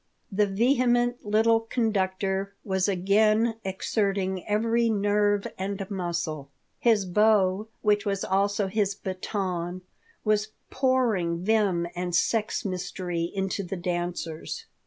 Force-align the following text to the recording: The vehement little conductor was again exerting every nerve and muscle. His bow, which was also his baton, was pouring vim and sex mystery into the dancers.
The 0.31 0.47
vehement 0.47 1.23
little 1.23 1.59
conductor 1.59 2.55
was 2.63 2.87
again 2.87 3.57
exerting 3.63 4.43
every 4.47 4.89
nerve 4.89 5.45
and 5.59 5.87
muscle. 5.91 6.49
His 6.79 7.05
bow, 7.05 7.67
which 7.83 8.03
was 8.03 8.25
also 8.25 8.65
his 8.65 8.95
baton, 8.95 9.83
was 10.23 10.53
pouring 10.71 11.43
vim 11.45 11.85
and 11.95 12.15
sex 12.15 12.65
mystery 12.65 13.25
into 13.25 13.61
the 13.61 13.77
dancers. 13.77 14.65